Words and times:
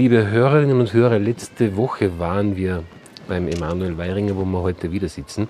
Liebe 0.00 0.30
Hörerinnen 0.30 0.78
und 0.78 0.92
Hörer, 0.92 1.18
letzte 1.18 1.76
Woche 1.76 2.20
waren 2.20 2.54
wir 2.54 2.84
beim 3.26 3.48
Emanuel 3.48 3.98
Weiringer, 3.98 4.36
wo 4.36 4.44
wir 4.44 4.62
heute 4.62 4.92
wieder 4.92 5.08
sitzen. 5.08 5.48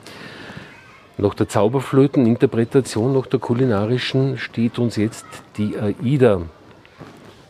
Nach 1.18 1.34
der 1.34 1.50
Zauberflöteninterpretation, 1.50 3.12
nach 3.12 3.26
der 3.26 3.40
kulinarischen, 3.40 4.38
steht 4.38 4.78
uns 4.78 4.96
jetzt 4.96 5.26
die 5.58 5.76
AIDA 5.76 6.40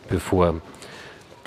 bevor. 0.09 0.55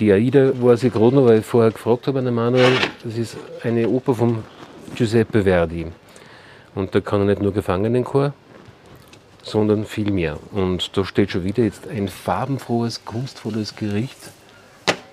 Die 0.00 0.10
AIDA 0.10 0.52
war 0.62 0.78
sie 0.78 0.88
gerade 0.88 1.16
noch, 1.16 1.26
weil 1.26 1.40
ich 1.40 1.44
vorher 1.44 1.70
gefragt 1.70 2.06
habe 2.06 2.20
an 2.20 2.28
Emanuel, 2.28 2.72
das 3.04 3.18
ist 3.18 3.36
eine 3.62 3.86
Oper 3.90 4.14
von 4.14 4.38
Giuseppe 4.94 5.42
Verdi. 5.42 5.84
Und 6.74 6.94
da 6.94 7.00
kann 7.02 7.20
er 7.20 7.26
nicht 7.26 7.42
nur 7.42 7.52
Gefangenenchor, 7.52 8.32
sondern 9.42 9.84
viel 9.84 10.12
mehr. 10.12 10.38
Und 10.52 10.96
da 10.96 11.04
steht 11.04 11.30
schon 11.30 11.44
wieder 11.44 11.62
jetzt 11.62 11.86
ein 11.88 12.08
farbenfrohes, 12.08 13.04
kunstvolles 13.04 13.76
Gericht 13.76 14.16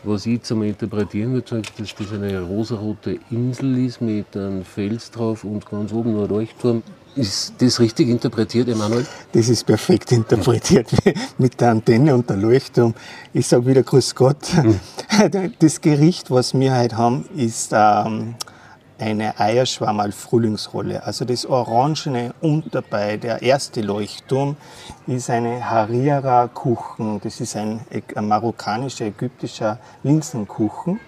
was 0.03 0.25
ich 0.25 0.41
zum 0.43 0.63
Interpretieren 0.63 1.33
würde, 1.33 1.49
sagen, 1.49 1.63
dass 1.77 1.95
das 1.95 2.13
eine 2.13 2.41
rosarote 2.41 3.19
Insel 3.31 3.85
ist 3.85 4.01
mit 4.01 4.35
einem 4.35 4.63
Fels 4.63 5.11
drauf 5.11 5.43
und 5.43 5.65
ganz 5.65 5.91
oben 5.91 6.13
noch 6.13 6.23
ein 6.23 6.29
Leuchtturm. 6.29 6.83
Ist 7.15 7.53
das 7.57 7.79
richtig 7.79 8.07
interpretiert, 8.07 8.69
Emanuel? 8.69 9.05
Das 9.31 9.49
ist 9.49 9.65
perfekt 9.65 10.11
interpretiert 10.11 10.87
mit 11.37 11.59
der 11.59 11.71
Antenne 11.71 12.13
und 12.13 12.29
der 12.29 12.37
Leuchtturm. 12.37 12.93
Ich 13.33 13.47
sage 13.47 13.65
wieder 13.65 13.83
Grüß 13.83 14.15
Gott. 14.15 14.53
Mhm. 14.53 14.79
Das 15.59 15.81
Gericht, 15.81 16.31
was 16.31 16.53
wir 16.53 16.77
heute 16.77 16.97
haben, 16.97 17.25
ist 17.35 17.71
ähm, 17.73 18.35
eine 18.99 19.39
Eierschwammerl 19.39 20.11
Frühlingsrolle. 20.11 21.03
Also 21.03 21.25
das 21.25 21.45
Orangene 21.45 22.33
und 22.41 22.73
dabei 22.73 23.17
der 23.17 23.41
erste 23.41 23.81
Leuchtturm 23.81 24.57
ist 25.07 25.29
eine 25.29 25.69
Harira 25.69 26.47
Kuchen. 26.47 27.19
Das 27.21 27.39
ist 27.39 27.55
ein, 27.55 27.81
ein 28.15 28.27
marokkanischer, 28.27 29.05
ägyptischer 29.05 29.79
Linsenkuchen. 30.03 30.99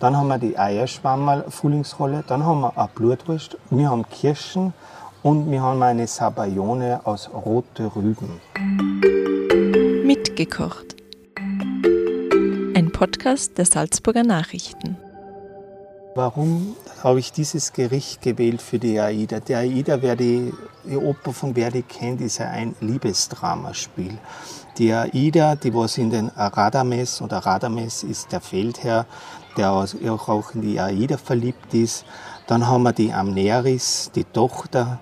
Dann 0.00 0.16
haben 0.16 0.28
wir 0.28 0.38
die 0.38 0.58
Eierschwammerl 0.58 1.46
Frühlingsrolle. 1.50 2.24
Dann 2.26 2.44
haben 2.44 2.60
wir 2.62 2.76
eine 2.76 2.88
Blutwurst. 2.94 3.56
Wir 3.70 3.90
haben 3.90 4.08
Kirschen 4.08 4.72
und 5.22 5.50
wir 5.50 5.62
haben 5.62 5.82
eine 5.82 6.06
Sabayone 6.06 7.00
aus 7.04 7.30
rote 7.32 7.90
Rüben. 7.94 8.40
Mitgekocht. 10.04 10.96
Ein 12.76 12.90
Podcast 12.92 13.56
der 13.56 13.64
Salzburger 13.64 14.24
Nachrichten. 14.24 14.98
Warum 16.16 16.76
habe 17.02 17.18
ich 17.18 17.32
dieses 17.32 17.72
Gericht 17.72 18.22
gewählt 18.22 18.62
für 18.62 18.78
die 18.78 19.00
AIDA? 19.00 19.40
Die 19.40 19.56
AIDA, 19.56 20.00
wer 20.00 20.14
die, 20.14 20.52
die 20.84 20.96
Oper 20.96 21.32
von 21.32 21.54
Verdi 21.54 21.82
kennt, 21.82 22.20
ist 22.20 22.38
ja 22.38 22.50
ein 22.50 22.76
Liebesdramaspiel. 22.80 24.16
Die 24.78 24.92
AIDA, 24.92 25.56
die 25.56 25.74
was 25.74 25.98
in 25.98 26.10
den 26.10 26.28
Radames 26.28 27.20
oder 27.20 27.38
Radames 27.38 28.04
ist 28.04 28.30
der 28.30 28.40
Feldherr, 28.40 29.06
der 29.56 29.72
auch 29.72 30.54
in 30.54 30.62
die 30.62 30.78
AIDA 30.78 31.16
verliebt 31.16 31.74
ist. 31.74 32.04
Dann 32.46 32.68
haben 32.68 32.84
wir 32.84 32.92
die 32.92 33.12
Amneris, 33.12 34.12
die 34.14 34.22
Tochter 34.22 35.00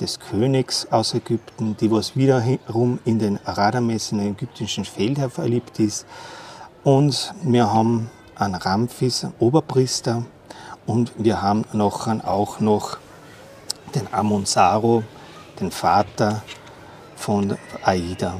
des 0.00 0.20
Königs 0.20 0.86
aus 0.88 1.14
Ägypten, 1.14 1.76
die 1.80 1.90
was 1.90 2.14
wiederum 2.14 3.00
in 3.04 3.18
den 3.18 3.40
Radames, 3.44 4.12
in 4.12 4.18
den 4.18 4.32
ägyptischen 4.34 4.84
Feldherr 4.84 5.30
verliebt 5.30 5.80
ist. 5.80 6.06
Und 6.84 7.34
wir 7.42 7.72
haben 7.72 8.08
einen 8.36 8.54
Ramphis, 8.54 9.24
einen 9.24 9.34
Oberpriester, 9.40 10.24
und 10.86 11.12
wir 11.16 11.42
haben 11.42 11.64
noch, 11.72 12.06
auch 12.24 12.60
noch 12.60 12.98
den 13.94 14.12
Amonsaro, 14.12 15.02
den 15.60 15.70
Vater 15.70 16.42
von 17.16 17.56
Aida. 17.82 18.34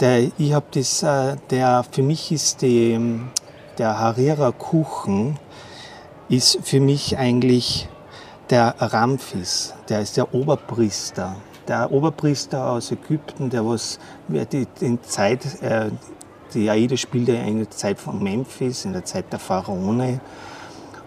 Der, 0.00 0.30
ich 0.38 0.52
habe 0.54 0.66
das, 0.70 1.02
äh, 1.02 1.36
der, 1.50 1.84
für 1.90 2.02
mich 2.02 2.32
ist 2.32 2.62
die, 2.62 3.20
der 3.78 3.98
Harira 3.98 4.52
Kuchen 4.52 5.38
ist 6.28 6.58
für 6.62 6.80
mich 6.80 7.18
eigentlich 7.18 7.88
der 8.48 8.74
Ramphis, 8.78 9.74
der 9.88 10.00
ist 10.00 10.16
der 10.16 10.32
Oberpriester. 10.34 11.36
Der 11.68 11.92
Oberpriester 11.92 12.70
aus 12.70 12.90
Ägypten, 12.90 13.50
der 13.50 13.66
was 13.66 13.98
die, 14.28 14.66
die 14.80 15.02
Zeit, 15.02 15.62
äh, 15.62 15.90
die 16.54 16.68
Aida 16.70 16.96
spielt 16.96 17.28
ja 17.28 17.34
in 17.34 17.58
der 17.58 17.70
Zeit 17.70 17.98
von 17.98 18.22
Memphis, 18.22 18.84
in 18.84 18.92
der 18.92 19.04
Zeit 19.04 19.30
der 19.30 19.38
Pharaone. 19.38 20.20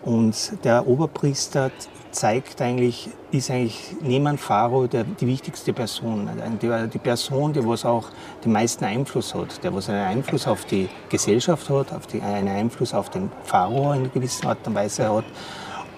Und 0.06 0.64
der 0.64 0.88
Oberpriester 0.88 1.72
zeigt 2.12 2.62
eigentlich, 2.62 3.10
ist 3.32 3.50
eigentlich 3.50 3.96
neben 4.02 4.38
Pharao 4.38 4.88
der, 4.88 5.04
die 5.04 5.28
wichtigste 5.28 5.74
Person. 5.74 6.30
Die, 6.62 6.90
die 6.90 6.98
Person, 7.00 7.54
die 7.54 7.66
was 7.66 7.86
auch 7.86 8.10
den 8.44 8.52
meisten 8.52 8.86
Einfluss 8.86 9.34
hat, 9.34 9.64
der 9.64 9.74
was 9.74 9.90
einen 9.90 10.06
Einfluss 10.06 10.48
auf 10.48 10.66
die 10.66 10.90
Gesellschaft 11.10 11.70
hat, 11.70 11.94
auf 11.94 12.06
die, 12.08 12.22
einen 12.22 12.50
Einfluss 12.50 12.94
auf 12.94 13.10
den 13.10 13.32
Pharao 13.44 13.94
in 13.94 14.12
gewisser 14.12 14.50
Art 14.50 14.68
und 14.68 14.76
Weise 14.76 15.10
hat 15.10 15.26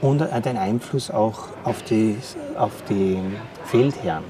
und 0.01 0.22
einen 0.22 0.57
Einfluss 0.57 1.09
auch 1.09 1.47
auf 1.63 1.81
die, 1.83 2.17
auf 2.57 2.83
die 2.89 3.19
Feldherren. 3.66 4.23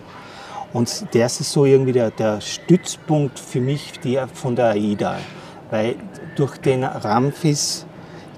Und 0.74 1.14
der 1.14 1.28
ist 1.28 1.38
so 1.38 1.66
irgendwie 1.66 1.94
der, 1.94 2.12
der 2.12 2.42
Stützpunkt 2.42 3.40
für 3.40 3.62
mich 3.62 4.00
die, 4.02 4.20
von 4.34 4.56
der 4.56 4.72
AIDA. 4.72 5.18
Weil 5.72 5.96
durch 6.36 6.58
den 6.58 6.84
Ramphis 6.84 7.85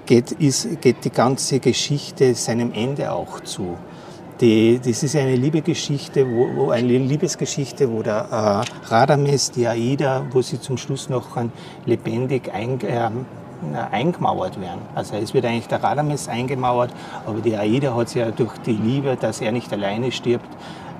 geht, 0.08 0.32
ist, 0.32 0.80
geht 0.80 1.04
die 1.04 1.10
ganze 1.10 1.60
Geschichte 1.60 2.34
seinem 2.34 2.72
Ende 2.72 3.12
auch 3.12 3.40
zu. 3.40 3.76
Die, 4.40 4.80
das 4.82 5.02
ist 5.02 5.16
eine 5.16 5.36
Liebesgeschichte, 5.36 6.26
wo, 6.26 6.48
wo, 6.56 6.70
eine 6.70 6.96
Liebesgeschichte, 6.96 7.90
wo 7.92 8.02
der 8.02 8.28
äh, 8.30 8.88
Radames, 8.88 9.50
die 9.50 9.66
Aida, 9.66 10.24
wo 10.30 10.40
sie 10.42 10.60
zum 10.60 10.78
Schluss 10.78 11.08
noch 11.08 11.36
lebendig 11.84 12.52
ein, 12.54 12.80
äh, 12.80 13.10
eingemauert 13.90 14.60
werden. 14.60 14.80
Also 14.94 15.16
es 15.16 15.34
wird 15.34 15.44
eigentlich 15.44 15.66
der 15.66 15.82
Radames 15.82 16.28
eingemauert, 16.28 16.92
aber 17.26 17.40
die 17.40 17.56
Aida 17.56 17.94
hat 17.94 18.10
sie 18.10 18.20
ja 18.20 18.30
durch 18.30 18.56
die 18.58 18.72
Liebe, 18.72 19.16
dass 19.20 19.40
er 19.40 19.52
nicht 19.52 19.72
alleine 19.72 20.10
stirbt, 20.12 20.48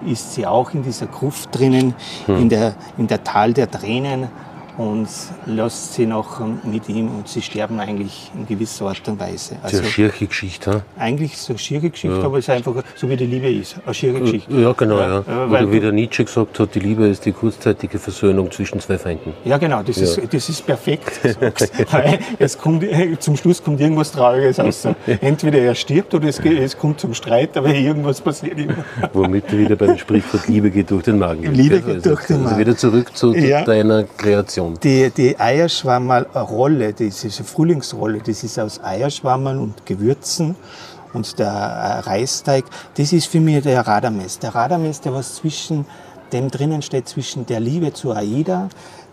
ist 0.05 0.35
sie 0.35 0.47
auch 0.47 0.75
in 0.75 0.83
dieser 0.83 1.07
Gruft 1.07 1.57
drinnen, 1.57 1.95
hm. 2.27 2.37
in, 2.37 2.49
der, 2.49 2.75
in 2.99 3.07
der 3.07 3.25
Tal 3.25 3.53
der 3.53 3.71
Tränen 3.71 4.29
und 4.79 5.09
lässt 5.47 5.95
sie 5.95 6.07
noch 6.07 6.41
mit 6.65 6.89
ihm 6.89 7.09
und 7.09 7.29
sie 7.29 7.43
sterben 7.43 7.81
eigentlich 7.81 8.31
in 8.35 8.47
gewisser 8.47 8.87
Art 8.87 9.07
und 9.09 9.21
Weise. 9.21 9.57
Also, 9.63 9.79
eine 9.79 9.87
schiere 9.87 10.27
Geschichte, 10.27 10.71
he? 10.71 11.01
Eigentlich 11.01 11.37
so 11.37 11.53
eine 11.53 11.59
schiere 11.59 11.91
Geschichte, 11.91 12.17
ja. 12.17 12.25
aber 12.25 12.39
es 12.39 12.45
ist 12.45 12.51
einfach 12.51 12.75
so 12.95 13.09
wie 13.11 13.17
die 13.17 13.27
Liebe 13.27 13.51
ist, 13.51 13.77
eine 13.85 13.93
schiere 13.93 14.21
Geschichte. 14.21 14.55
Ja, 14.55 14.73
genau, 14.73 14.99
ja. 14.99 15.25
ja. 15.27 15.51
Weil 15.51 15.71
wie 15.73 15.81
der 15.81 15.93
Nietzsche 15.93 16.25
gesagt 16.25 16.59
hat, 16.61 16.75
die 16.75 16.81
Liebe 16.81 17.09
ist 17.09 17.25
die 17.25 17.33
kurzzeitige 17.33 17.99
Versöhnung 17.99 18.51
zwischen 18.53 18.79
zwei 18.81 18.99
Feinden. 18.99 19.35
Ja, 19.45 19.59
genau, 19.59 19.83
das, 19.83 19.97
ja. 19.97 20.05
Ist, 20.05 20.33
das 20.33 20.49
ist 20.49 20.65
perfekt. 20.65 21.21
Es 22.39 22.57
kommt, 22.57 22.85
zum 23.19 23.37
Schluss 23.37 23.63
kommt 23.63 23.81
irgendwas 23.81 24.13
Trauriges 24.13 24.59
raus. 24.59 24.87
Entweder 25.21 25.59
er 25.59 25.75
stirbt 25.75 26.15
oder 26.15 26.29
es, 26.29 26.39
es 26.39 26.77
kommt 26.77 27.01
zum 27.01 27.15
Streit, 27.15 27.57
aber 27.57 27.75
irgendwas 27.75 28.21
passiert 28.21 28.59
immer. 28.59 28.85
Womit 29.13 29.51
du 29.51 29.59
wieder 29.59 29.77
beim 29.77 29.99
Sprichwort 29.99 30.47
Liebe 30.49 30.71
geht 30.71 30.91
durch 30.91 31.05
den 31.05 31.19
Magen. 31.19 31.53
Liebe 31.53 31.81
geht 31.81 31.97
also, 31.97 32.11
durch 32.11 32.27
den 32.27 32.37
Magen. 32.39 32.47
Also 32.49 32.59
wieder 32.61 32.77
zurück 32.77 33.17
zu 33.17 33.33
deiner 33.33 34.05
Kreation. 34.05 34.68
Eierschwamm. 34.69 34.81
Die, 34.81 35.11
die 35.11 35.39
Eierschwammerl-Rolle, 35.39 36.93
diese 36.93 37.45
Frühlingsrolle, 37.45 38.21
das 38.25 38.45
ist 38.45 38.59
aus 38.59 38.81
Eierschwammerl 38.83 39.59
und 39.59 39.87
Gewürzen 39.87 40.57
und 41.13 41.39
der 41.39 41.49
äh, 41.49 41.99
Reisteig, 42.01 42.65
das 42.97 43.13
ist 43.13 43.27
für 43.27 43.41
mich 43.41 43.63
der 43.63 43.87
Radames. 43.87 44.39
Der 44.39 44.55
Radames, 44.55 45.01
der 45.01 45.15
was 45.15 45.37
zwischen 45.37 45.87
dem 46.33 46.51
drinnen 46.51 46.83
steht, 46.83 47.09
zwischen 47.09 47.47
der 47.47 47.61
Liebe 47.61 47.93
zu 47.93 48.13
Aida, 48.13 48.69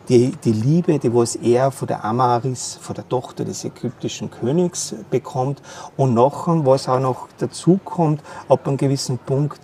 die, 0.09 0.33
die 0.43 0.51
Liebe, 0.51 0.99
die 0.99 1.13
was 1.13 1.35
er 1.35 1.71
von 1.71 1.87
der 1.87 2.03
Amaris, 2.03 2.77
von 2.79 2.95
der 2.95 3.07
Tochter 3.07 3.43
des 3.43 3.63
ägyptischen 3.63 4.29
Königs 4.29 4.93
bekommt 5.09 5.61
und 5.97 6.13
nachher, 6.13 6.63
was 6.65 6.87
auch 6.87 6.99
noch 6.99 7.27
dazu 7.39 7.79
kommt, 7.83 8.21
ab 8.47 8.67
einem 8.67 8.77
gewissen 8.77 9.17
Punkt, 9.17 9.59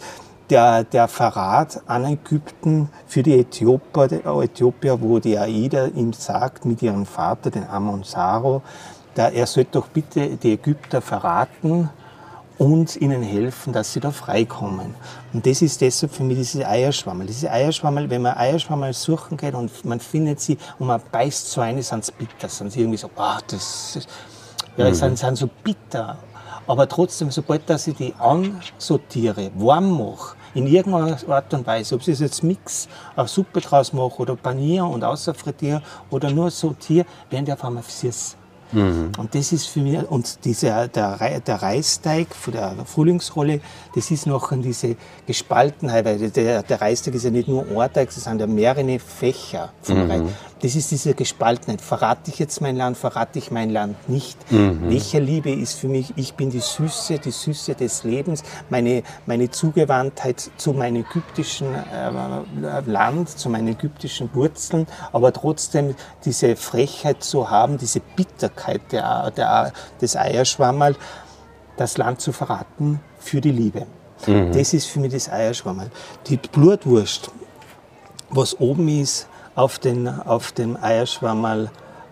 der, 0.51 0.83
der 0.83 1.07
Verrat 1.07 1.81
an 1.87 2.05
Ägypten 2.05 2.89
für 3.07 3.23
die 3.23 3.39
Äthiopier, 3.39 4.21
Äthiopier, 4.43 5.01
wo 5.01 5.17
die 5.19 5.37
Aida 5.37 5.87
ihm 5.87 6.13
sagt, 6.13 6.65
mit 6.65 6.81
ihrem 6.81 7.05
Vater, 7.05 7.49
den 7.49 7.67
Amon-Saro, 7.67 8.61
er 9.15 9.47
sollte 9.47 9.71
doch 9.71 9.87
bitte 9.87 10.37
die 10.37 10.53
Ägypter 10.53 11.01
verraten 11.01 11.89
und 12.57 12.95
ihnen 12.97 13.23
helfen, 13.23 13.73
dass 13.73 13.93
sie 13.93 13.99
da 13.99 14.11
freikommen. 14.11 14.93
Und 15.33 15.45
das 15.45 15.61
ist 15.61 15.81
deshalb 15.81 16.13
für 16.13 16.23
mich 16.23 16.37
diese 16.37 16.67
Eierschwammel. 16.67 17.25
Diese 17.25 17.49
Eierschwammel, 17.49 18.09
wenn 18.09 18.21
man 18.21 18.37
Eierschwammel 18.37 18.93
suchen 18.93 19.37
geht 19.37 19.55
und 19.55 19.83
man 19.83 19.99
findet 19.99 20.39
sie 20.39 20.57
und 20.77 20.87
man 20.87 21.01
beißt 21.11 21.49
so 21.49 21.61
eine, 21.61 21.81
sind 21.81 22.05
sie 22.05 22.11
bitter, 22.11 22.49
sind 22.49 22.71
sie 22.71 22.81
irgendwie 22.81 22.99
so, 22.99 23.09
ah, 23.15 23.39
das, 23.47 24.07
ja, 24.77 24.89
mhm. 24.89 24.93
sind, 24.93 25.17
sind 25.17 25.37
so 25.37 25.49
bitter. 25.63 26.17
Aber 26.71 26.87
trotzdem, 26.87 27.31
sobald 27.31 27.69
dass 27.69 27.85
ich 27.87 27.97
die 27.97 28.13
ansortiere, 28.17 29.51
warm 29.55 29.91
mache, 29.91 30.37
in 30.53 30.67
irgendeiner 30.67 31.17
Art 31.27 31.53
und 31.53 31.67
Weise, 31.67 31.95
ob 31.95 32.07
ich 32.07 32.17
jetzt 32.17 32.43
Mix, 32.43 32.87
eine 33.13 33.27
Suppe 33.27 33.59
draus 33.59 33.91
mache 33.91 34.21
oder 34.21 34.37
paniere 34.37 34.85
und 34.85 35.03
außerfrittiere 35.03 35.81
oder 36.09 36.31
nur 36.31 36.49
sortiere, 36.49 37.05
werden 37.29 37.43
die 37.43 37.51
auf 37.51 37.65
einmal 37.65 37.83
süß. 37.83 38.37
Mhm. 38.71 39.11
Und 39.17 39.35
das 39.35 39.51
ist 39.51 39.67
für 39.67 39.81
mich, 39.81 40.01
und 40.09 40.45
dieser, 40.45 40.87
der, 40.87 41.41
der 41.41 41.61
Reisteig 41.61 42.33
von 42.33 42.53
der 42.53 42.73
Frühlingsrolle, 42.85 43.59
das 43.93 44.09
ist 44.09 44.25
noch 44.25 44.53
diese 44.53 44.95
Gespaltenheit, 45.27 46.05
weil 46.05 46.29
der, 46.29 46.63
der 46.63 46.81
Reisteig 46.81 47.15
ist 47.15 47.25
ja 47.25 47.31
nicht 47.31 47.49
nur 47.49 47.65
ein 47.67 47.93
Teig, 47.93 48.07
es 48.07 48.23
sind 48.23 48.39
ja 48.39 48.47
mehrere 48.47 48.97
Fächer 48.97 49.73
vom 49.81 50.05
mhm. 50.05 50.09
Reis. 50.09 50.21
Das 50.61 50.75
ist 50.75 50.91
diese 50.91 51.13
Gespaltenheit. 51.13 51.81
Verrate 51.81 52.29
ich 52.31 52.39
jetzt 52.39 52.61
mein 52.61 52.75
Land, 52.75 52.97
verrate 52.97 53.39
ich 53.39 53.51
mein 53.51 53.69
Land 53.69 54.09
nicht? 54.09 54.37
Welche 54.89 55.19
Liebe 55.19 55.51
ist 55.51 55.79
für 55.79 55.87
mich? 55.87 56.13
Ich 56.15 56.35
bin 56.35 56.51
die 56.51 56.59
Süße, 56.59 57.19
die 57.19 57.31
Süße 57.31 57.75
des 57.75 58.03
Lebens, 58.03 58.43
meine, 58.69 59.03
meine 59.25 59.49
Zugewandtheit 59.49 60.51
zu 60.57 60.73
meinem 60.73 60.97
ägyptischen 60.97 61.67
äh, 61.73 62.81
Land, 62.85 63.29
zu 63.29 63.49
meinen 63.49 63.69
ägyptischen 63.69 64.29
Wurzeln, 64.33 64.87
aber 65.11 65.33
trotzdem 65.33 65.95
diese 66.25 66.55
Frechheit 66.55 67.23
zu 67.23 67.49
haben, 67.49 67.77
diese 67.77 67.99
Bitterkeit 67.99 68.81
der, 68.91 69.31
der, 69.31 69.73
des 69.99 70.15
Eierschwammerl, 70.15 70.95
das 71.77 71.97
Land 71.97 72.21
zu 72.21 72.31
verraten 72.31 72.99
für 73.19 73.41
die 73.41 73.51
Liebe. 73.51 73.87
Das 74.51 74.73
ist 74.73 74.85
für 74.85 74.99
mich 74.99 75.11
das 75.11 75.29
Eierschwammerl. 75.29 75.89
Die 76.27 76.37
Blutwurst, 76.37 77.31
was 78.29 78.59
oben 78.59 78.87
ist 78.87 79.27
auf, 79.61 79.77
den, 79.77 80.07
auf 80.07 80.51
dem 80.51 80.75
Eierschwammerl 80.81 81.69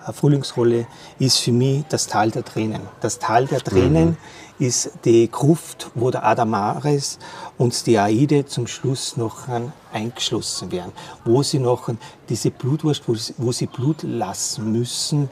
äh, 0.07 0.13
Frühlingsrolle, 0.13 0.86
ist 1.18 1.40
für 1.40 1.51
mich 1.51 1.84
das 1.90 2.07
Tal 2.07 2.31
der 2.31 2.46
Tränen. 2.46 2.81
Das 3.01 3.18
Tal 3.18 3.48
der 3.48 3.62
Tränen 3.62 4.18
ist 4.60 4.92
die 5.06 5.31
Gruft, 5.31 5.90
wo 5.96 6.12
der 6.12 6.25
Adamares 6.25 7.18
und 7.57 7.88
die 7.88 7.98
Aide 7.98 8.46
zum 8.46 8.68
Schluss 8.68 9.16
noch 9.16 9.48
eingeschlossen 9.94 10.72
werden, 10.72 10.92
wo 11.24 11.42
sie 11.44 11.60
noch 11.60 11.90
diese 12.28 12.51
Blutwurst, 12.51 13.04
wo 13.07 13.16
sie, 13.16 13.34
wo 13.38 13.52
sie 13.54 13.68
Blut 13.68 14.04
lassen 14.04 14.72
müssen 14.72 15.30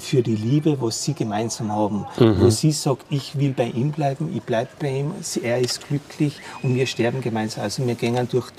für 0.00 0.22
die 0.22 0.34
Liebe, 0.34 0.80
was 0.80 1.04
sie 1.04 1.14
gemeinsam 1.14 1.72
haben. 1.72 2.06
Wo 2.18 2.50
sie 2.50 2.72
sagt, 2.72 3.06
ich 3.08 3.38
will 3.38 3.52
bei 3.52 3.68
ihm 3.68 3.92
bleiben, 3.92 4.32
ich 4.34 4.42
bleibe 4.42 4.70
bei 4.80 4.98
ihm, 4.98 5.12
er 5.42 5.60
ist 5.60 5.86
glücklich 5.86 6.36
und 6.62 6.74
wir 6.74 6.86
sterben 6.86 7.20
gemeinsam. 7.20 7.62
Also 7.64 7.86
wir 7.86 7.94
gehen 7.94 8.28
durch, 8.28 8.50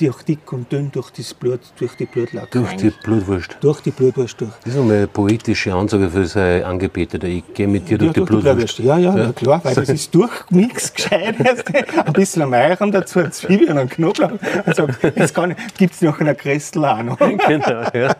durch 0.00 0.22
dick 0.22 0.52
und 0.52 0.70
dünn, 0.70 0.90
durch 0.92 1.10
das 1.10 1.34
Blut, 1.34 1.60
durch 1.78 1.94
die 1.96 2.06
Blutlacke. 2.06 2.58
Durch 2.58 2.76
die 2.76 2.90
Blutwurst. 2.90 3.56
durch 3.60 3.80
die 3.80 3.90
Blutwurst 3.90 4.40
durch. 4.40 4.52
Das 4.64 4.74
ist 4.74 4.80
eine 4.80 5.06
poetische 5.06 5.74
Ansage 5.74 6.08
für 6.10 6.24
seine 6.26 6.64
Angebetete. 6.64 7.26
Ich 7.26 7.44
gehe 7.54 7.68
mit 7.68 7.88
dir 7.88 7.98
durch 7.98 8.12
die 8.12 8.20
Ja, 8.20 8.26
Blutwurst. 8.26 8.78
Ja, 8.78 8.98
ja, 8.98 9.16
ja. 9.16 9.32
klar, 9.32 9.60
weil 9.64 9.74
das 9.74 9.88
ist 9.88 10.14
durchgemixt, 10.14 10.94
gescheit. 10.94 11.36
Ein 12.06 12.12
bisschen 12.12 12.48
Meiern 12.48 12.90
dazu, 12.92 13.18
eine 13.20 13.30
Zwiebel 13.30 13.76
und 13.76 13.90
Knoblauch. 13.90 14.32
Also, 14.64 14.88
jetzt 15.14 15.34
gibt 15.76 15.94
es 15.94 16.02
noch 16.02 16.20
einen 16.20 16.36
Kressel 16.36 16.84
auch 16.84 17.02
noch. 17.02 17.18
Genau, 17.48 17.82
ja. 17.94 18.14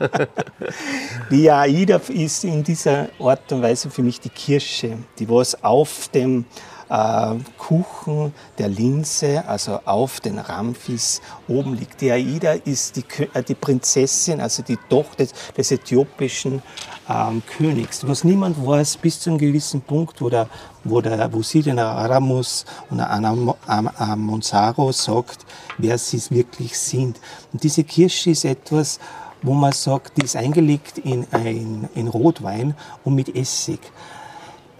Die 1.30 1.50
AIDA 1.50 2.00
ist 2.08 2.44
in 2.44 2.62
dieser 2.62 3.08
Art 3.18 3.50
und 3.52 3.62
Weise 3.62 3.90
für 3.90 4.02
mich 4.02 4.20
die 4.20 4.28
Kirsche, 4.30 4.96
die 5.18 5.28
was 5.28 5.62
auf 5.62 6.08
dem 6.14 6.44
äh, 6.88 7.34
Kuchen 7.58 8.32
der 8.58 8.68
Linse, 8.68 9.44
also 9.46 9.80
auf 9.84 10.20
den 10.20 10.38
Ramphis 10.38 11.20
oben 11.46 11.74
liegt. 11.74 12.00
Die 12.00 12.10
AIDA 12.10 12.52
ist 12.52 12.96
die, 12.96 13.04
äh, 13.34 13.42
die 13.42 13.54
Prinzessin, 13.54 14.40
also 14.40 14.62
die 14.62 14.78
Tochter 14.88 15.26
des, 15.56 15.70
äthiopischen 15.70 16.62
ähm, 17.08 17.42
Königs. 17.56 18.06
Was 18.06 18.24
niemand 18.24 18.64
weiß 18.64 18.96
bis 18.98 19.20
zu 19.20 19.30
einem 19.30 19.38
gewissen 19.38 19.80
Punkt, 19.80 20.20
wo, 20.20 20.28
der, 20.28 20.48
wo, 20.84 21.00
der, 21.00 21.32
wo 21.32 21.42
sie 21.42 21.62
den 21.62 21.78
Aramus 21.78 22.64
und 22.90 23.00
Anam- 23.00 23.54
Am- 23.66 23.88
Amonsaro 23.88 24.92
sagt, 24.92 25.44
wer 25.78 25.98
sie 25.98 26.20
wirklich 26.30 26.78
sind. 26.78 27.20
Und 27.52 27.62
diese 27.62 27.84
Kirsche 27.84 28.30
ist 28.30 28.44
etwas, 28.44 28.98
wo 29.42 29.54
man 29.54 29.72
sagt, 29.72 30.16
die 30.16 30.24
ist 30.24 30.36
eingelegt 30.36 30.98
in, 30.98 31.26
ein, 31.30 31.88
in 31.94 32.08
Rotwein 32.08 32.74
und 33.04 33.14
mit 33.14 33.34
Essig. 33.36 33.80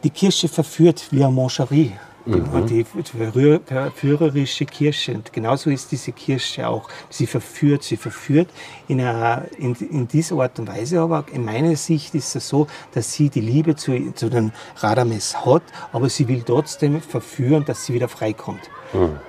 Die 0.05 0.11
Kirsche 0.11 0.49
verführt 0.49 1.09
wie 1.11 1.25
eine 1.25 1.33
Mangerie. 1.33 1.93
Die, 2.29 2.85
verführerische 2.85 4.67
Kirsche. 4.67 5.15
Und 5.15 5.33
genauso 5.33 5.71
ist 5.71 5.91
diese 5.91 6.13
Kirsche 6.13 6.69
auch. 6.69 6.89
Sie 7.09 7.27
verführt, 7.27 7.83
sie 7.83 7.97
verführt 7.97 8.49
in, 8.87 9.01
einer, 9.01 9.47
in, 9.59 9.75
in 9.75 10.09
dieser 10.09 10.37
Art 10.41 10.59
und 10.59 10.69
Weise. 10.69 11.01
Aber 11.01 11.25
in 11.33 11.45
meiner 11.45 11.75
Sicht 11.77 12.15
ist 12.15 12.37
es 12.37 12.49
so, 12.49 12.67
dass 12.93 13.13
sie 13.13 13.31
die 13.31 13.41
Liebe 13.41 13.77
zu, 13.77 14.13
zu 14.13 14.29
den 14.29 14.53
Radames 14.77 15.45
hat, 15.45 15.63
aber 15.93 16.09
sie 16.09 16.29
will 16.29 16.43
trotzdem 16.45 17.01
verführen, 17.01 17.65
dass 17.65 17.87
sie 17.87 17.95
wieder 17.95 18.09
freikommt. 18.09 18.71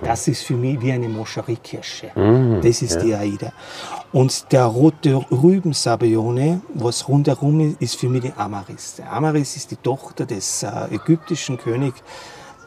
Das 0.02 0.28
ist 0.28 0.44
für 0.44 0.54
mich 0.54 0.82
wie 0.82 0.92
eine 0.92 1.10
Moscherie-Kirsche. 1.10 2.12
Das 2.62 2.82
ist 2.82 3.02
die 3.02 3.14
Aida. 3.14 3.52
Und 4.12 4.52
der 4.52 4.66
rote 4.66 5.16
Rübensabione, 5.32 6.62
was 6.74 7.08
rundherum 7.08 7.60
ist, 7.60 7.82
ist 7.82 7.96
für 7.96 8.10
mich 8.10 8.22
die 8.22 8.34
Amaris. 8.38 8.96
Der 8.98 9.12
Amaris 9.12 9.56
ist 9.58 9.72
die 9.72 9.76
Tochter 9.76 10.26
des 10.26 10.64
äh, 10.64 10.96
ägyptischen 10.96 11.58
Königs, 11.58 12.02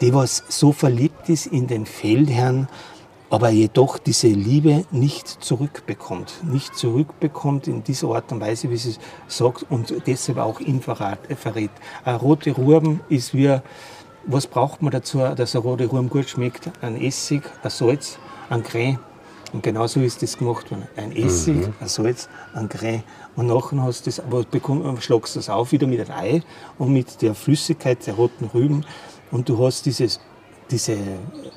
die 0.03 0.13
was 0.13 0.43
so 0.49 0.73
verliebt 0.73 1.29
ist 1.29 1.47
in 1.47 1.69
den 1.69 1.87
Feldherrn, 1.87 2.69
aber 3.31 3.51
jedoch 3.51 3.99
diese 3.99 4.27
Liebe 4.27 4.85
nicht 4.91 5.29
zurückbekommt. 5.29 6.43
Nicht 6.43 6.75
zurückbekommt 6.75 7.69
in 7.69 7.85
dieser 7.85 8.09
Art 8.09 8.33
und 8.33 8.41
Weise, 8.41 8.69
wie 8.69 8.77
sie 8.77 8.97
es 9.29 9.39
sagt, 9.39 9.65
und 9.71 9.95
deshalb 10.07 10.39
auch 10.39 10.59
ihn 10.59 10.83
verrat, 10.83 11.31
äh, 11.31 11.37
verrät. 11.37 11.71
Ein 12.05 12.17
rote 12.17 12.51
Ruben 12.51 13.01
ist 13.09 13.33
wie, 13.33 13.57
was 14.27 14.49
braucht 14.49 14.83
man 14.83 14.91
dazu, 14.91 15.19
dass 15.37 15.55
ein 15.55 15.63
roter 15.63 15.87
Ruben 15.87 16.11
gut 16.11 16.29
schmeckt? 16.29 16.69
Ein 16.83 17.01
Essig, 17.01 17.45
ein 17.63 17.71
Salz, 17.71 18.19
ein 18.51 18.65
Creme. 18.65 18.99
Und 19.53 19.63
genauso 19.63 20.01
ist 20.01 20.21
das 20.23 20.37
gemacht 20.37 20.71
worden. 20.71 20.89
Ein 20.97 21.13
Essig, 21.15 21.69
ein 21.81 21.89
Salz, 21.89 22.29
ein 22.55 22.69
Creme. 22.69 23.05
Und 23.37 23.47
nachher 23.47 23.83
hast 23.83 24.05
du 24.05 24.11
das, 24.11 24.19
aber 24.19 24.43
bekomm, 24.43 25.01
schlagst 25.01 25.37
du 25.37 25.39
das 25.39 25.49
auf 25.49 25.73
wieder 25.73 25.87
mit 25.87 26.11
einem 26.11 26.19
Ei 26.19 26.43
und 26.77 26.93
mit 26.93 27.23
der 27.23 27.35
Flüssigkeit 27.35 28.05
der 28.07 28.15
roten 28.15 28.47
Rüben. 28.47 28.85
Und 29.33 29.49
du 29.49 29.59
hast 29.65 29.85
dieses, 29.87 30.21
diese, 30.71 30.97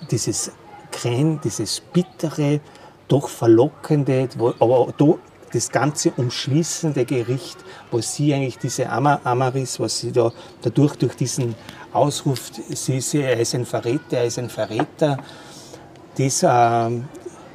dieses 0.10 0.52
Creme, 0.92 1.40
dieses 1.44 1.82
bittere, 1.82 2.62
doch 3.08 3.28
verlockende, 3.30 4.28
aber 4.60 4.94
da 4.98 5.14
das 5.54 5.70
ganze 5.70 6.12
umschließende 6.12 7.06
Gericht, 7.06 7.58
was 7.92 8.16
sie 8.16 8.34
eigentlich 8.34 8.58
diese 8.58 8.90
Ama- 8.90 9.22
Amaris, 9.24 9.80
was 9.80 10.00
sie 10.00 10.12
da 10.12 10.32
dadurch 10.62 10.96
durch 10.96 11.16
diesen 11.16 11.56
Ausruf, 11.94 12.52
sie, 12.70 13.00
sie, 13.00 13.22
er 13.22 13.40
ist 13.40 13.54
ein 13.56 13.66
Verräter, 13.66 14.18
er 14.18 14.26
ist 14.26 14.40
ein 14.40 14.50
Verräter, 14.50 15.18
das 16.18 16.44
ähm, 16.44 17.06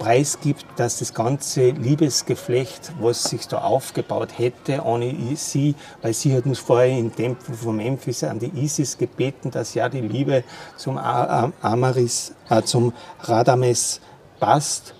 preisgibt, 0.00 0.64
dass 0.76 0.98
das 0.98 1.12
ganze 1.12 1.70
Liebesgeflecht, 1.70 2.90
was 3.00 3.24
sich 3.24 3.46
da 3.46 3.58
aufgebaut 3.58 4.30
hätte, 4.38 4.82
ohne 4.82 5.14
sie, 5.36 5.74
weil 6.00 6.14
sie 6.14 6.34
hat 6.34 6.46
uns 6.46 6.58
vorher 6.58 6.98
im 6.98 7.14
Tempel 7.14 7.54
von 7.54 7.76
Memphis 7.76 8.24
an 8.24 8.38
die 8.38 8.50
Isis 8.54 8.96
gebeten, 8.96 9.50
dass 9.50 9.74
ja 9.74 9.88
die 9.90 10.00
Liebe 10.00 10.42
zum 10.76 10.96
Amaris, 10.96 12.32
äh, 12.48 12.62
zum 12.62 12.94
Radames 13.20 14.00
passt, 14.40 14.94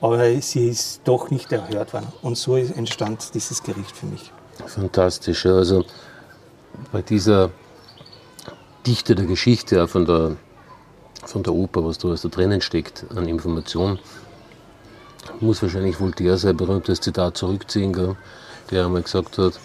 aber 0.00 0.40
sie 0.40 0.70
ist 0.70 1.02
doch 1.04 1.30
nicht 1.30 1.52
erhört 1.52 1.92
worden. 1.92 2.08
Und 2.22 2.38
so 2.38 2.56
entstand 2.56 3.34
dieses 3.34 3.62
Gericht 3.62 3.94
für 3.94 4.06
mich. 4.06 4.32
Fantastisch. 4.66 5.44
Also 5.44 5.84
bei 6.90 7.02
dieser 7.02 7.50
Dichte 8.86 9.14
der 9.14 9.26
Geschichte, 9.26 9.86
von 9.88 10.06
der, 10.06 10.36
von 11.26 11.42
der 11.42 11.52
Oper, 11.52 11.84
was 11.84 11.98
da 11.98 12.08
alles 12.08 12.22
da 12.22 12.28
drinnen 12.30 12.62
steckt 12.62 13.04
an 13.14 13.28
Information, 13.28 13.98
muss 15.40 15.62
wahrscheinlich 15.62 16.00
Voltaire 16.00 16.36
sein 16.38 16.56
berühmtes 16.56 17.00
Zitat 17.00 17.36
zurückziehen, 17.36 17.92
gell, 17.92 18.16
der 18.70 18.86
einmal 18.86 19.02
gesagt 19.02 19.38
hat, 19.38 19.58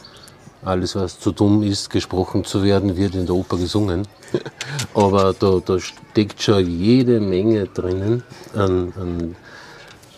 alles, 0.66 0.96
was 0.96 1.20
zu 1.20 1.32
dumm 1.32 1.62
ist, 1.64 1.90
gesprochen 1.90 2.46
zu 2.46 2.64
werden, 2.64 2.96
wird 2.96 3.16
in 3.16 3.26
der 3.26 3.36
Oper 3.36 3.58
gesungen. 3.58 4.08
Aber 4.94 5.34
da, 5.34 5.60
da 5.66 5.80
steckt 5.80 6.42
schon 6.42 6.66
jede 6.68 7.20
Menge 7.20 7.68
drinnen 7.68 8.24
an, 8.54 8.94
an, 8.98 9.36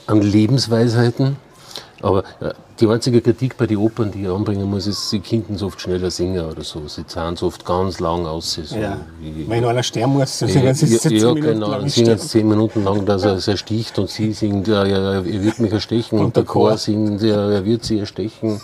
an 0.05 0.21
Lebensweisheiten. 0.21 1.37
Aber 2.01 2.23
äh, 2.41 2.53
die 2.79 2.87
einzige 2.87 3.21
Kritik 3.21 3.57
bei 3.57 3.67
den 3.67 3.77
Opern, 3.77 4.11
die 4.11 4.23
ich 4.23 4.29
anbringen 4.29 4.69
muss, 4.69 4.85
ist, 4.85 5.09
sie 5.09 5.19
könnten 5.19 5.57
so 5.57 5.67
oft 5.67 5.79
schneller 5.79 6.11
singen 6.11 6.45
oder 6.45 6.63
so. 6.63 6.87
Sie 6.87 7.05
zahlen 7.07 7.35
so 7.35 7.47
oft 7.47 7.65
ganz 7.65 7.99
lang 7.99 8.25
aus. 8.25 8.53
So 8.53 8.75
Ja. 8.75 8.99
Wenn 9.47 9.63
einer 9.63 9.81
sterben 9.81 10.13
muss, 10.13 10.39
ja, 10.41 10.47
singen 10.47 10.73
sie 10.73 10.93
ja, 10.93 10.99
zehn 10.99 11.17
ja, 11.17 11.33
Minuten 11.33 11.41
genau. 11.41 11.69
lang 11.69 11.79
Dann 11.81 11.89
singen 11.89 12.17
sie 12.17 12.27
zehn 12.27 12.47
Minuten 12.47 12.83
lang, 12.83 13.05
dass 13.05 13.23
er, 13.23 13.35
dass 13.35 13.47
er 13.47 13.57
sticht 13.57 13.97
und 13.97 14.09
sie 14.09 14.33
singt, 14.33 14.67
ja, 14.67 14.83
er 14.83 15.25
wird 15.25 15.59
mich 15.59 15.71
erstechen. 15.71 16.19
Und, 16.19 16.35
der 16.35 16.43
der 16.43 16.51
Chor 16.51 16.69
Chor. 16.69 16.77
singt, 16.77 17.21
ja, 17.21 17.49
er 17.49 17.65
wird 17.65 17.85
sie 17.85 17.99
erstechen. 17.99 18.61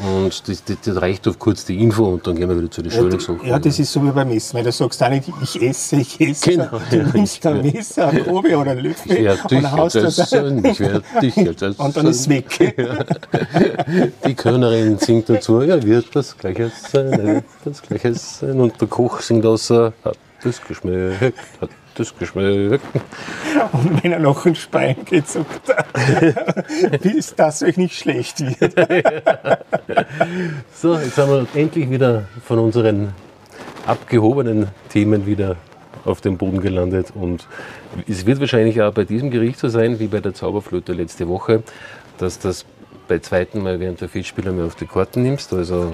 Und 0.00 0.48
das, 0.48 0.62
das, 0.64 0.76
das 0.84 1.02
reicht 1.02 1.26
auf 1.26 1.38
kurz 1.38 1.64
die 1.64 1.82
Info 1.82 2.04
und 2.04 2.26
dann 2.26 2.36
gehen 2.36 2.48
wir 2.48 2.56
wieder 2.56 2.70
zu 2.70 2.82
den 2.82 2.92
schönen 2.92 3.18
Sachen. 3.18 3.44
Ja, 3.44 3.58
das 3.58 3.78
ist 3.78 3.92
so 3.92 4.04
wie 4.04 4.10
beim 4.10 4.30
Essen, 4.30 4.56
weil 4.56 4.64
du 4.64 4.70
sagst 4.70 5.02
auch 5.02 5.08
nicht, 5.08 5.28
ich 5.42 5.60
esse, 5.60 5.96
ich 5.96 6.20
esse. 6.20 6.50
Genau, 6.50 6.80
Du 6.90 6.96
ja, 6.96 7.06
nimmst 7.12 7.44
ein 7.46 7.64
ja. 7.64 7.72
Messer, 7.72 8.08
eine 8.08 8.22
Probe 8.22 8.56
oder 8.56 8.70
einen 8.70 8.84
Löffel 8.84 9.12
Ich 9.12 9.24
werde 9.24 9.48
dich 9.48 9.58
und 9.58 9.72
haust 9.72 9.96
das 9.96 10.18
essen, 10.18 10.64
ich 10.64 10.78
werde 10.80 11.02
dich 11.20 11.36
essen. 11.36 11.74
und 11.78 11.96
dann 11.96 12.06
ist 12.06 12.20
es 12.20 12.28
weg. 12.28 12.76
Die 14.26 14.34
Körnerin 14.34 14.98
singt 14.98 15.28
dazu, 15.28 15.62
ja, 15.62 15.82
wird 15.82 16.14
das 16.14 16.36
Gleiche 16.36 16.70
sein, 16.90 17.10
wird 17.10 17.44
das 17.64 17.82
Gleiche 17.82 18.14
sein. 18.14 18.60
Und 18.60 18.80
der 18.80 18.88
Koch 18.88 19.20
singt 19.20 19.44
außer, 19.44 19.92
hat 20.04 20.16
das 20.42 20.62
geschmeckt, 20.62 21.36
hat 21.60 21.70
das 21.94 22.16
geschmeckt. 22.16 22.84
Und 23.72 24.02
wenn 24.02 24.12
er 24.12 24.18
noch 24.18 24.46
ein 24.46 24.54
Spein 24.54 24.96
sagt 25.24 25.68
er, 25.68 26.98
bis 26.98 27.34
das 27.34 27.62
euch 27.62 27.76
nicht 27.76 27.96
schlecht 27.96 28.40
wird. 28.40 28.74
So, 30.72 30.96
jetzt 30.96 31.16
sind 31.16 31.28
wir 31.28 31.46
endlich 31.54 31.90
wieder 31.90 32.26
von 32.44 32.58
unseren 32.60 33.12
abgehobenen 33.86 34.68
Themen 34.90 35.26
wieder 35.26 35.56
auf 36.04 36.20
dem 36.20 36.36
Boden 36.36 36.60
gelandet. 36.60 37.12
Und 37.14 37.46
es 38.06 38.26
wird 38.26 38.40
wahrscheinlich 38.40 38.80
auch 38.82 38.92
bei 38.92 39.04
diesem 39.04 39.30
Gericht 39.30 39.58
so 39.58 39.68
sein 39.68 39.98
wie 39.98 40.06
bei 40.06 40.20
der 40.20 40.34
Zauberflöte 40.34 40.92
letzte 40.92 41.26
Woche, 41.28 41.62
dass 42.18 42.38
das 42.38 42.64
bei 43.08 43.18
zweiten 43.18 43.62
Mal 43.62 43.80
während 43.80 44.00
der 44.00 44.08
Festspiele 44.08 44.52
mehr 44.52 44.66
auf 44.66 44.76
die 44.76 44.86
Karten 44.86 45.22
nimmst. 45.22 45.52
Also 45.52 45.92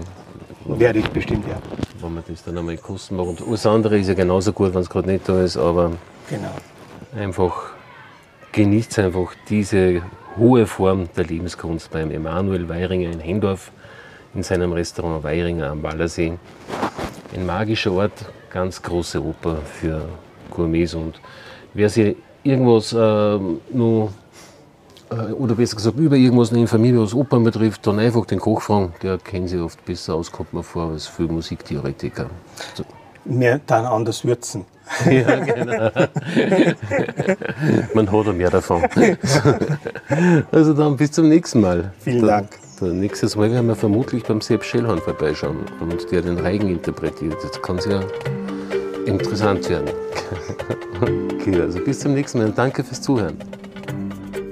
Werde 0.67 0.99
ich 0.99 1.09
bestimmt, 1.09 1.47
ja. 1.49 1.57
Wenn 2.05 2.15
man 2.15 2.25
das 2.29 2.45
dann 2.45 2.59
einmal 2.59 2.77
kosten 2.77 3.17
mag. 3.17 3.27
Und 3.27 3.43
alles 3.47 3.67
andere 3.67 3.99
ist 3.99 4.09
ja 4.09 4.15
genauso 4.15 4.53
gut, 4.53 4.75
wenn 4.75 4.83
es 4.83 4.91
gerade 4.91 5.11
nicht 5.11 5.29
da 5.29 5.43
ist, 5.43 5.57
aber 5.57 5.93
Genau. 6.29 6.55
einfach 7.17 7.71
genießt 8.53 8.99
einfach 9.01 9.33
diese 9.49 10.03
hohe 10.37 10.67
Form 10.67 11.09
der 11.17 11.25
Lebenskunst 11.25 11.91
beim 11.91 12.11
Emanuel 12.11 12.69
Weiringer 12.69 13.11
in 13.11 13.21
Hendorf 13.21 13.71
in 14.35 14.43
seinem 14.43 14.73
Restaurant 14.73 15.23
Weiringer 15.25 15.71
am 15.71 15.83
Wallersee. 15.83 16.35
Ein 17.35 17.47
magischer 17.47 17.93
Ort, 17.93 18.13
ganz 18.51 18.81
große 18.83 19.23
Oper 19.23 19.59
für 19.81 20.09
Gourmets 20.51 20.95
und 20.95 21.21
wer 21.73 21.89
sich 21.89 22.17
irgendwas 22.43 22.93
äh, 22.93 23.39
nur 23.73 24.13
oder 25.39 25.55
besser 25.55 25.77
gesagt 25.77 25.99
über 25.99 26.17
irgendwas 26.17 26.51
noch 26.53 26.61
informieren, 26.61 27.01
was 27.01 27.15
Opern 27.15 27.45
betrifft, 27.45 27.87
dann 27.87 27.99
einfach 27.99 28.27
den 28.27 28.41
Koch 28.41 28.63
fragen, 28.63 28.93
der 29.03 29.19
kennt 29.19 29.49
sich 29.49 29.61
oft 29.61 29.83
besser 29.85 30.15
aus, 30.15 30.31
kommt 30.33 30.53
mir 30.53 30.63
vor, 30.63 30.91
als 30.91 31.07
für 31.07 31.23
Musiktheoretiker. 31.25 32.27
So. 32.75 32.85
Mehr 33.25 33.61
dann 33.67 33.85
anders 33.87 34.25
würzen. 34.25 34.65
Ja, 35.11 35.37
genau. 35.37 35.73
Man 37.95 38.13
hat 38.13 38.27
ja 38.27 38.33
mehr 38.35 38.51
davon. 38.51 38.83
Also 40.53 40.75
dann 40.75 40.95
bis 40.99 41.13
zum 41.13 41.31
nächsten 41.31 41.63
Mal. 41.63 41.91
Vielen 42.01 42.21
Da- 42.21 42.27
Dank. 42.41 42.51
da 42.81 42.87
Nächstes 42.87 43.35
Mal 43.35 43.51
werden 43.51 43.67
wir 43.69 43.77
vermutlich 43.77 44.25
beim 44.25 44.43
Sepp 44.43 44.63
Schellhorn 44.63 44.99
vorbeischauen 45.01 45.57
und 45.81 46.11
der 46.13 46.21
den 46.21 46.39
Reigen 46.39 46.69
interpretiert. 46.69 47.35
Das 47.43 47.63
kann 47.63 47.79
sehr 47.79 48.03
interessant 49.07 49.71
werden. 49.71 49.89
Okay, 51.01 51.61
also 51.61 51.81
bis 51.81 51.99
zum 52.01 52.15
nächsten 52.15 52.39
Mal 52.39 52.47
und 52.47 52.57
danke 52.57 52.83
fürs 52.85 53.03
Zuhören. 53.03 53.37